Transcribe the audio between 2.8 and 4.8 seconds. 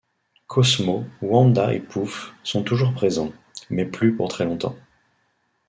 présents... mais plus pour très longtemps.